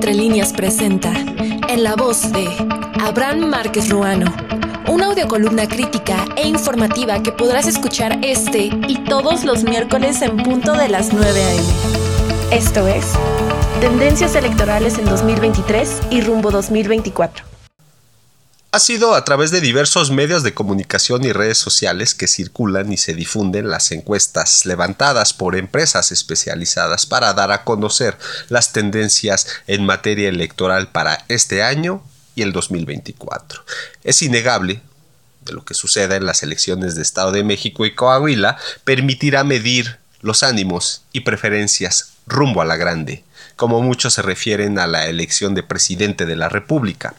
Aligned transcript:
Entre 0.00 0.14
líneas 0.14 0.54
presenta, 0.54 1.12
en 1.68 1.82
la 1.84 1.94
voz 1.94 2.32
de 2.32 2.48
Abraham 3.02 3.40
Márquez 3.40 3.90
Ruano, 3.90 4.32
una 4.88 5.08
audiocolumna 5.08 5.68
crítica 5.68 6.24
e 6.36 6.48
informativa 6.48 7.22
que 7.22 7.32
podrás 7.32 7.66
escuchar 7.66 8.18
este 8.22 8.70
y 8.88 9.04
todos 9.04 9.44
los 9.44 9.62
miércoles 9.62 10.22
en 10.22 10.38
punto 10.38 10.72
de 10.72 10.88
las 10.88 11.12
9 11.12 11.44
a.m. 11.44 11.62
Esto 12.50 12.88
es 12.88 13.04
Tendencias 13.82 14.34
Electorales 14.36 14.96
en 14.96 15.04
2023 15.04 16.00
y 16.08 16.22
rumbo 16.22 16.50
2024. 16.50 17.49
Ha 18.72 18.78
sido 18.78 19.16
a 19.16 19.24
través 19.24 19.50
de 19.50 19.60
diversos 19.60 20.12
medios 20.12 20.44
de 20.44 20.54
comunicación 20.54 21.24
y 21.24 21.32
redes 21.32 21.58
sociales 21.58 22.14
que 22.14 22.28
circulan 22.28 22.92
y 22.92 22.98
se 22.98 23.14
difunden 23.14 23.68
las 23.68 23.90
encuestas 23.90 24.64
levantadas 24.64 25.34
por 25.34 25.56
empresas 25.56 26.12
especializadas 26.12 27.04
para 27.04 27.32
dar 27.32 27.50
a 27.50 27.64
conocer 27.64 28.16
las 28.48 28.72
tendencias 28.72 29.48
en 29.66 29.84
materia 29.84 30.28
electoral 30.28 30.86
para 30.86 31.24
este 31.26 31.64
año 31.64 32.04
y 32.36 32.42
el 32.42 32.52
2024. 32.52 33.64
Es 34.04 34.22
innegable 34.22 34.82
de 35.44 35.52
lo 35.52 35.64
que 35.64 35.74
suceda 35.74 36.14
en 36.14 36.24
las 36.24 36.44
elecciones 36.44 36.94
de 36.94 37.02
Estado 37.02 37.32
de 37.32 37.42
México 37.42 37.86
y 37.86 37.96
Coahuila 37.96 38.56
permitirá 38.84 39.42
medir 39.42 39.98
los 40.20 40.44
ánimos 40.44 41.02
y 41.10 41.22
preferencias 41.22 42.12
rumbo 42.24 42.62
a 42.62 42.66
la 42.66 42.76
grande, 42.76 43.24
como 43.56 43.82
muchos 43.82 44.14
se 44.14 44.22
refieren 44.22 44.78
a 44.78 44.86
la 44.86 45.08
elección 45.08 45.56
de 45.56 45.64
presidente 45.64 46.24
de 46.24 46.36
la 46.36 46.48
República. 46.48 47.16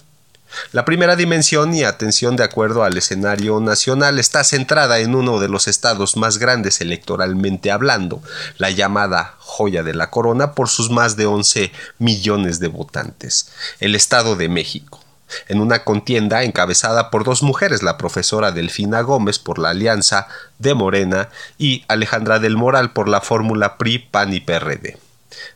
La 0.72 0.86
primera 0.86 1.16
dimensión 1.16 1.74
y 1.74 1.84
atención 1.84 2.36
de 2.36 2.44
acuerdo 2.44 2.84
al 2.84 2.98
escenario 2.98 3.60
nacional 3.60 4.20
está 4.20 4.44
centrada 4.44 5.00
en 5.00 5.16
uno 5.16 5.40
de 5.40 5.48
los 5.48 5.68
estados 5.68 6.18
más 6.18 6.38
grandes 6.38 6.82
electoralmente 6.82 7.72
hablando, 7.72 8.22
la 8.58 8.70
llamada 8.70 9.36
joya 9.40 9.84
de 9.84 9.94
la 9.94 10.10
corona 10.10 10.54
por 10.54 10.70
sus 10.70 10.90
más 10.90 11.16
de 11.16 11.26
11 11.26 11.72
millones 12.00 12.60
de 12.60 12.68
votantes, 12.68 13.52
el 13.80 13.96
Estado 13.96 14.36
de 14.36 14.50
México. 14.50 15.02
En 15.48 15.62
una 15.62 15.84
contienda 15.84 16.44
encabezada 16.44 17.10
por 17.10 17.24
dos 17.24 17.42
mujeres, 17.42 17.84
la 17.84 17.98
profesora 17.98 18.52
Delfina 18.52 19.02
Gómez 19.02 19.40
por 19.40 19.60
la 19.60 19.70
Alianza 19.70 20.28
de 20.60 20.74
Morena 20.74 21.30
y 21.58 21.86
Alejandra 21.88 22.40
del 22.40 22.58
Moral 22.58 22.92
por 22.92 23.08
la 23.08 23.22
fórmula 23.22 23.78
PRI, 23.78 24.00
PAN 24.00 24.34
y 24.34 24.42
PRD. 24.42 24.98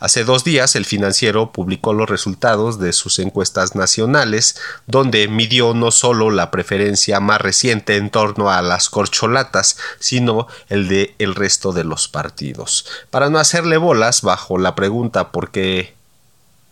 Hace 0.00 0.22
dos 0.22 0.44
días 0.44 0.76
el 0.76 0.84
financiero 0.84 1.52
publicó 1.52 1.92
los 1.92 2.08
resultados 2.08 2.78
de 2.78 2.92
sus 2.92 3.18
encuestas 3.18 3.74
nacionales, 3.74 4.56
donde 4.86 5.26
midió 5.26 5.74
no 5.74 5.90
solo 5.90 6.30
la 6.30 6.50
preferencia 6.52 7.18
más 7.18 7.40
reciente 7.40 7.96
en 7.96 8.10
torno 8.10 8.50
a 8.50 8.62
las 8.62 8.90
corcholatas, 8.90 9.76
sino 9.98 10.46
el 10.68 10.86
de 10.88 11.16
el 11.18 11.34
resto 11.34 11.72
de 11.72 11.82
los 11.82 12.06
partidos. 12.06 12.86
Para 13.10 13.28
no 13.28 13.38
hacerle 13.38 13.76
bolas 13.76 14.22
bajo 14.22 14.56
la 14.58 14.76
pregunta 14.76 15.32
por 15.32 15.50
qué 15.50 15.94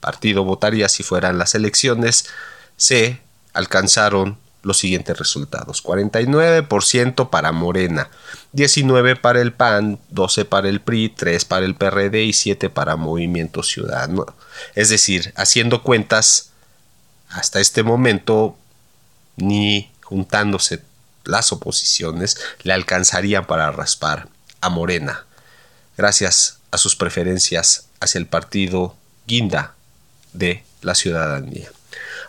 partido 0.01 0.45
votaría 0.45 0.89
si 0.89 1.03
fueran 1.03 1.37
las 1.37 1.57
elecciones, 1.57 2.27
se 2.77 3.21
alcanzaron 3.53 4.39
los 4.67 4.79
siguientes 4.79 5.17
resultados. 5.17 5.83
49% 5.85 7.31
para 7.31 7.53
Morena, 7.53 8.11
19 8.53 9.15
para 9.15 9.41
el 9.41 9.53
PAN, 9.53 10.01
12 10.11 10.45
para 10.45 10.69
el 10.69 10.81
PRI, 10.81 11.09
3 11.11 11.45
para 11.45 11.65
el 11.65 11.77
PRD 11.77 12.25
y 12.25 12.33
7 12.33 12.69
para 12.69 12.97
Movimiento 12.97 13.63
Ciudadano. 13.63 14.27
Es 14.75 14.89
decir, 14.89 15.33
haciendo 15.37 15.85
cuentas, 15.85 16.51
hasta 17.29 17.61
este 17.61 17.85
momento, 17.85 18.57
ni 19.37 19.93
juntándose 20.03 20.83
las 21.25 21.53
oposiciones, 21.53 22.37
le 22.65 22.73
alcanzarían 22.73 23.47
para 23.47 23.71
raspar 23.71 24.29
a 24.61 24.69
Morena, 24.69 25.27
gracias 25.97 26.59
a 26.73 26.79
sus 26.79 26.97
preferencias 26.97 27.87
hacia 28.01 28.19
el 28.19 28.27
partido 28.27 28.97
guinda 29.29 29.75
de 30.33 30.65
la 30.83 30.97
ciudadanía. 30.97 31.71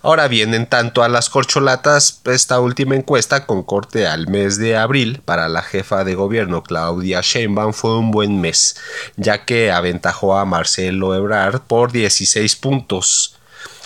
Ahora 0.07 0.29
bien, 0.29 0.53
en 0.53 0.67
tanto 0.67 1.03
a 1.03 1.09
las 1.09 1.29
corcholatas, 1.29 2.21
esta 2.23 2.61
última 2.61 2.95
encuesta 2.95 3.45
con 3.45 3.61
corte 3.61 4.07
al 4.07 4.29
mes 4.29 4.57
de 4.57 4.77
abril 4.77 5.19
para 5.25 5.49
la 5.49 5.61
jefa 5.61 6.05
de 6.05 6.15
gobierno 6.15 6.63
Claudia 6.63 7.19
Sheinbaum 7.21 7.73
fue 7.73 7.97
un 7.97 8.11
buen 8.11 8.39
mes, 8.39 8.77
ya 9.17 9.43
que 9.43 9.69
aventajó 9.69 10.37
a 10.37 10.45
Marcelo 10.45 11.13
Ebrard 11.13 11.59
por 11.59 11.91
16 11.91 12.55
puntos, 12.55 13.35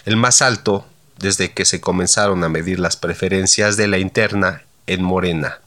el 0.05 0.15
más 0.15 0.43
alto 0.43 0.85
desde 1.17 1.53
que 1.53 1.65
se 1.65 1.81
comenzaron 1.81 2.43
a 2.43 2.49
medir 2.49 2.79
las 2.79 2.97
preferencias 2.97 3.75
de 3.75 3.87
la 3.87 3.97
interna 3.97 4.61
en 4.85 5.01
Morena. 5.01 5.59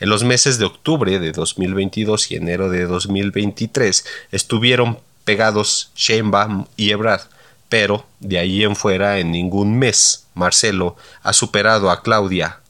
En 0.00 0.08
los 0.08 0.24
meses 0.24 0.58
de 0.58 0.64
octubre 0.64 1.20
de 1.20 1.30
2022 1.30 2.32
y 2.32 2.34
enero 2.34 2.68
de 2.68 2.84
2023 2.86 4.04
estuvieron 4.32 4.98
pegados 5.24 5.92
Sheinbaum 5.94 6.66
y 6.76 6.90
Ebrard, 6.90 7.28
pero 7.70 8.04
de 8.18 8.38
ahí 8.38 8.64
en 8.64 8.76
fuera 8.76 9.18
en 9.20 9.30
ningún 9.30 9.78
mes 9.78 10.26
Marcelo 10.34 10.96
ha 11.22 11.32
superado 11.32 11.90
a 11.90 12.02
Claudia 12.02 12.60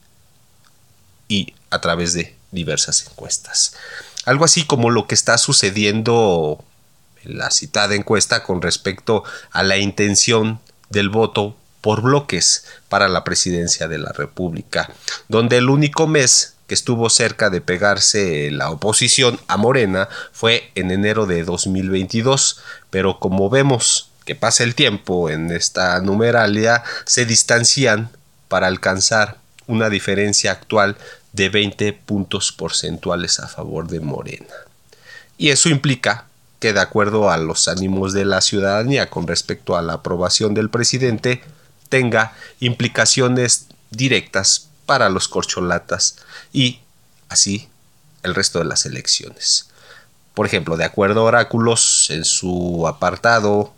y 1.27 1.55
a 1.71 1.81
través 1.81 2.13
de 2.13 2.37
diversas 2.53 3.07
encuestas. 3.09 3.75
Algo 4.27 4.45
así 4.45 4.65
como 4.65 4.91
lo 4.91 5.07
que 5.07 5.15
está 5.15 5.39
sucediendo 5.39 6.63
en 7.25 7.39
la 7.39 7.51
citada 7.51 7.95
encuesta 7.95 8.45
con 8.45 8.61
respecto 8.61 9.25
a 9.51 9.63
la 9.63 9.79
intención 9.79 10.61
del 10.91 11.09
voto 11.09 11.57
por 11.81 12.03
bloques 12.03 12.67
para 12.89 13.09
la 13.09 13.25
presidencia 13.25 13.89
de 13.89 13.99
la 13.99 14.13
República, 14.13 14.93
donde 15.29 15.57
el 15.57 15.71
único 15.71 16.07
mes 16.07 16.57
que 16.67 16.75
estuvo 16.75 17.09
cerca 17.09 17.49
de 17.49 17.63
pegarse 17.63 18.51
la 18.51 18.71
oposición 18.71 19.41
a 19.49 19.57
Morena 19.57 20.09
fue 20.33 20.71
en 20.75 20.91
enero 20.91 21.27
de 21.27 21.43
2022, 21.43 22.61
pero 22.91 23.19
como 23.19 23.49
vemos 23.49 24.10
que 24.25 24.35
pasa 24.35 24.65
el 24.65 24.75
tiempo 24.75 25.31
en 25.31 25.51
esta 25.51 26.01
numeralia 26.01 26.83
se 27.05 27.25
distancian 27.27 28.11
para 28.49 28.67
alcanzar 28.67 29.39
una 29.67 29.89
diferencia 29.89 30.53
actual 30.53 30.97
de 31.33 31.49
20 31.49 31.93
puntos 31.93 32.53
porcentuales 32.53 33.39
a 33.41 33.49
favor 33.49 33.87
de 33.89 34.01
Morena. 34.01 34.55
Y 35.39 35.51
eso 35.51 35.69
implica 35.69 36.27
que 36.59 36.73
de 36.73 36.81
acuerdo 36.81 37.31
a 37.31 37.39
los 37.39 37.69
ánimos 37.69 38.13
de 38.13 38.25
la 38.25 38.41
ciudadanía 38.41 39.09
con 39.09 39.27
respecto 39.27 39.77
a 39.77 39.83
la 39.83 39.95
aprobación 39.95 40.55
del 40.55 40.69
presidente 40.69 41.43
tenga 41.89 42.35
implicaciones 42.61 43.67
directas 43.91 44.69
para 44.87 45.09
los 45.09 45.29
corcholatas 45.29 46.17
y 46.53 46.81
así 47.29 47.69
el 48.23 48.35
resto 48.35 48.59
de 48.59 48.67
las 48.67 48.85
elecciones. 48.87 49.69
Por 50.35 50.47
ejemplo, 50.47 50.77
de 50.77 50.85
acuerdo 50.85 51.21
a 51.21 51.25
Oráculos, 51.25 52.09
en 52.11 52.25
su 52.25 52.87
apartado 52.87 53.73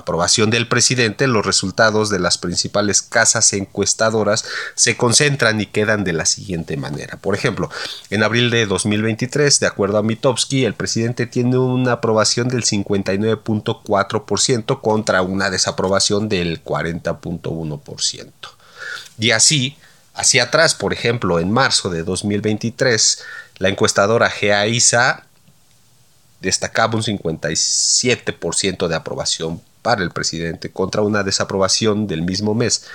aprobación 0.00 0.50
del 0.50 0.66
presidente, 0.68 1.26
los 1.26 1.46
resultados 1.46 2.10
de 2.10 2.18
las 2.18 2.36
principales 2.38 3.02
casas 3.02 3.52
encuestadoras 3.52 4.44
se 4.74 4.96
concentran 4.96 5.60
y 5.60 5.66
quedan 5.66 6.04
de 6.04 6.12
la 6.12 6.26
siguiente 6.26 6.76
manera. 6.76 7.16
Por 7.18 7.34
ejemplo, 7.34 7.70
en 8.10 8.22
abril 8.22 8.50
de 8.50 8.66
2023, 8.66 9.58
de 9.60 9.66
acuerdo 9.66 9.98
a 9.98 10.02
Mitofsky, 10.02 10.64
el 10.64 10.74
presidente 10.74 11.26
tiene 11.26 11.58
una 11.58 11.92
aprobación 11.92 12.48
del 12.48 12.64
59.4% 12.64 14.80
contra 14.80 15.22
una 15.22 15.50
desaprobación 15.50 16.28
del 16.28 16.64
40.1%. 16.64 18.32
Y 19.18 19.30
así, 19.30 19.76
hacia 20.14 20.44
atrás, 20.44 20.74
por 20.74 20.92
ejemplo, 20.92 21.38
en 21.38 21.52
marzo 21.52 21.90
de 21.90 22.02
2023, 22.02 23.22
la 23.58 23.68
encuestadora 23.68 24.32
GAISA 24.40 25.26
destacaba 26.40 26.96
un 26.96 27.02
57% 27.02 28.88
de 28.88 28.94
aprobación 28.94 29.60
para 29.82 30.02
el 30.02 30.10
presidente 30.10 30.70
contra 30.70 31.02
una 31.02 31.22
desaprobación 31.22 32.06
del 32.06 32.22
mismo 32.22 32.54
mes, 32.54 32.86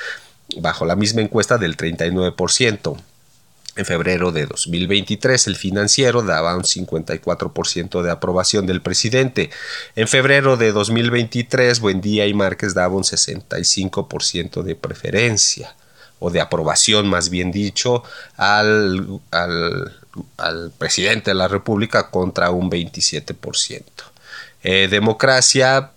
bajo 0.57 0.85
la 0.85 0.95
misma 0.95 1.21
encuesta 1.21 1.57
del 1.57 1.77
39%. 1.77 2.97
En 3.77 3.85
febrero 3.85 4.31
de 4.31 4.45
2023, 4.45 5.47
el 5.47 5.55
financiero 5.57 6.21
daba 6.21 6.55
un 6.55 6.63
54% 6.63 8.01
de 8.01 8.11
aprobación 8.11 8.65
del 8.65 8.81
presidente. 8.81 9.49
En 9.97 10.07
febrero 10.07 10.55
de 10.55 10.71
2023, 10.71 11.81
Buendía 11.81 12.25
y 12.25 12.33
Márquez 12.33 12.73
daban 12.73 12.97
un 12.97 13.03
65% 13.03 14.63
de 14.63 14.75
preferencia, 14.75 15.75
o 16.19 16.29
de 16.31 16.39
aprobación, 16.39 17.07
más 17.07 17.29
bien 17.29 17.51
dicho, 17.51 18.03
al, 18.37 19.19
al 19.31 19.91
al 20.37 20.71
presidente 20.77 21.31
de 21.31 21.35
la 21.35 21.47
República 21.47 22.09
contra 22.09 22.51
un 22.51 22.69
27%. 22.69 23.83
Eh, 24.63 24.87
democracia, 24.89 25.91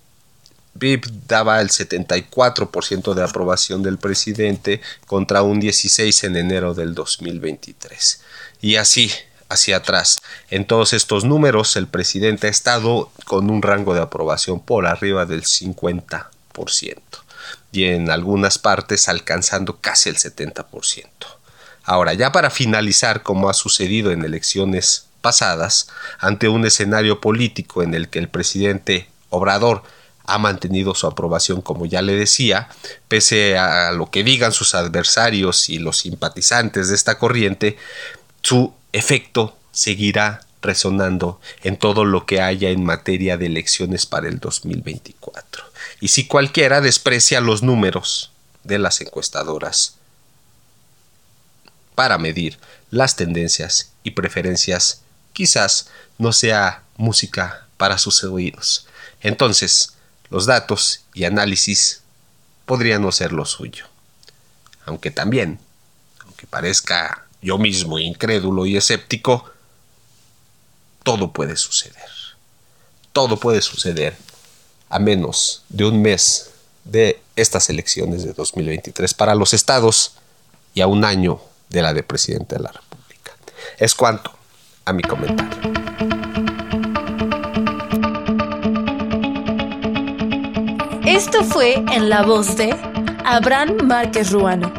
Daba 1.27 1.61
el 1.61 1.69
74% 1.69 3.15
de 3.15 3.23
aprobación 3.25 3.83
del 3.83 3.99
presidente 3.99 4.81
contra 5.07 5.43
un 5.43 5.61
16% 5.61 6.25
en 6.25 6.37
enero 6.37 6.75
del 6.75 6.95
2023. 6.95 8.21
Y 8.61 8.77
así, 8.77 9.13
hacia 9.49 9.79
atrás. 9.79 10.19
En 10.51 10.67
todos 10.67 10.93
estos 10.93 11.25
números, 11.25 11.77
el 11.77 11.87
presidente 11.87 12.47
ha 12.47 12.51
estado 12.51 13.11
con 13.25 13.51
un 13.51 13.63
rango 13.63 13.95
de 13.95 14.01
aprobación 14.01 14.61
por 14.61 14.87
arriba 14.87 15.27
del 15.27 15.43
50% 15.43 16.99
y 17.73 17.85
en 17.85 18.11
algunas 18.11 18.59
partes 18.59 19.09
alcanzando 19.09 19.79
casi 19.81 20.09
el 20.09 20.17
70%. 20.17 21.05
Ahora, 21.85 22.13
ya 22.15 22.33
para 22.33 22.51
finalizar, 22.51 23.23
como 23.23 23.49
ha 23.49 23.55
sucedido 23.55 24.11
en 24.11 24.25
elecciones 24.25 25.07
pasadas, 25.21 25.89
ante 26.19 26.49
un 26.49 26.67
escenario 26.67 27.21
político 27.21 27.83
en 27.83 27.95
el 27.95 28.09
que 28.09 28.19
el 28.19 28.29
presidente 28.29 29.09
Obrador 29.31 29.83
ha 30.29 30.39
mantenido 30.39 30.95
su 30.95 31.07
aprobación, 31.07 31.63
como 31.63 31.87
ya 31.87 32.03
le 32.03 32.15
decía, 32.15 32.69
pese 33.09 33.57
a 33.57 33.93
lo 33.93 34.11
que 34.11 34.23
digan 34.23 34.53
sus 34.53 34.75
adversarios 34.75 35.69
y 35.71 35.79
los 35.79 35.99
simpatizantes 35.99 36.89
de 36.89 36.95
esta 36.95 37.19
corriente, 37.19 37.79
su 38.43 38.75
efecto 38.93 39.57
seguirá 39.73 40.41
resonando 40.61 41.41
en 41.63 41.79
todo 41.79 42.05
lo 42.05 42.27
que 42.27 42.43
haya 42.43 42.69
en 42.69 42.85
materia 42.85 43.39
de 43.39 43.47
elecciones 43.47 44.05
para 44.05 44.29
el 44.29 44.39
2024. 44.39 45.65
Y 46.01 46.09
si 46.09 46.27
cualquiera 46.27 46.81
desprecia 46.81 47.41
los 47.41 47.63
números 47.63 48.31
de 48.65 48.79
las 48.79 49.01
encuestadoras, 49.01 49.95
para 51.95 52.19
medir 52.19 52.59
las 52.91 53.17
tendencias 53.17 53.93
y 54.05 54.13
preferencias 54.13 55.01
quizás 55.33 55.89
no 56.19 56.33
sea 56.33 56.83
música 56.97 57.67
para 57.77 57.99
sus 57.99 58.23
oídos. 58.23 58.87
Entonces, 59.21 59.95
los 60.31 60.47
datos 60.47 61.05
y 61.15 61.25
análisis 61.25 62.03
podrían 62.67 63.03
no 63.03 63.13
ser 63.13 63.33
lo 63.33 63.45
suyo. 63.45 63.87
Aunque 64.85 65.11
también, 65.11 65.59
aunque 66.25 66.47
parezca 66.47 67.27
yo 67.41 67.59
mismo 67.59 67.99
incrédulo 67.99 68.67
y 68.67 68.77
escéptico, 68.77 69.51
todo 71.03 71.33
puede 71.33 71.57
suceder. 71.57 72.09
Todo 73.13 73.39
puede 73.39 73.63
suceder 73.63 74.17
a 74.89 74.99
menos 74.99 75.63
de 75.69 75.85
un 75.85 76.03
mes 76.03 76.51
de 76.85 77.21
estas 77.37 77.71
elecciones 77.71 78.25
de 78.25 78.33
2023 78.33 79.15
para 79.15 79.35
los 79.35 79.55
estados 79.55 80.15
y 80.75 80.81
a 80.81 80.87
un 80.87 81.05
año 81.05 81.41
de 81.69 81.83
la 81.83 81.93
de 81.93 82.03
presidente 82.03 82.57
de 82.57 82.63
la 82.63 82.73
República. 82.73 83.33
Es 83.79 83.95
cuanto 83.95 84.33
a 84.85 84.93
mi 84.93 85.03
comentario. 85.03 85.78
Esto 91.09 91.43
fue 91.43 91.73
en 91.91 92.11
la 92.11 92.23
voz 92.23 92.55
de 92.59 92.77
Abraham 93.25 93.79
Márquez 93.85 94.31
Ruano, 94.31 94.71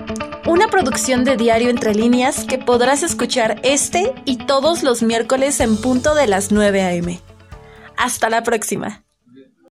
una 0.45 0.67
producción 0.67 1.23
de 1.23 1.37
Diario 1.37 1.71
Entre 1.71 1.95
Líneas 1.95 2.45
que 2.45 2.59
podrás 2.59 3.01
escuchar 3.01 3.59
este 3.63 4.13
y 4.25 4.37
todos 4.37 4.83
los 4.83 5.01
miércoles 5.01 5.59
en 5.59 5.75
punto 5.75 6.13
de 6.13 6.27
las 6.27 6.51
9 6.51 6.83
a.m. 6.83 7.19
Hasta 7.97 8.29
la 8.29 8.43
próxima. 8.43 9.03